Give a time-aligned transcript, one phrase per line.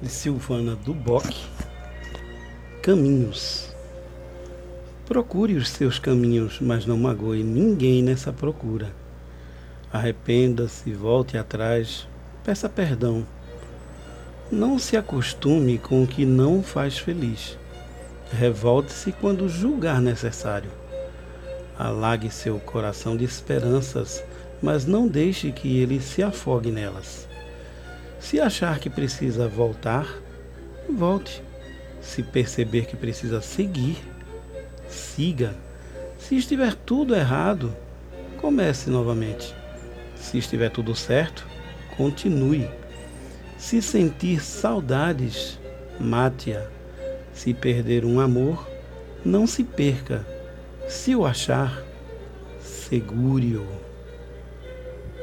[0.00, 1.24] de Silvana Duboc.
[2.82, 3.74] Caminhos.
[5.06, 8.92] Procure os seus caminhos, mas não magoe ninguém nessa procura.
[9.90, 12.06] Arrependa-se, volte atrás,
[12.44, 13.26] peça perdão.
[14.52, 17.58] Não se acostume com o que não faz feliz.
[18.30, 20.70] Revolte-se quando julgar necessário.
[21.78, 24.22] Alague seu coração de esperanças,
[24.62, 27.26] mas não deixe que ele se afogue nelas.
[28.28, 30.04] Se achar que precisa voltar,
[30.90, 31.44] volte.
[32.00, 33.98] Se perceber que precisa seguir,
[34.88, 35.54] siga.
[36.18, 37.72] Se estiver tudo errado,
[38.40, 39.54] comece novamente.
[40.16, 41.46] Se estiver tudo certo,
[41.96, 42.68] continue.
[43.56, 45.60] Se sentir saudades,
[46.00, 46.66] mate-a.
[47.32, 48.68] Se perder um amor,
[49.24, 50.26] não se perca.
[50.88, 51.80] Se o achar,
[52.60, 53.64] segure-o.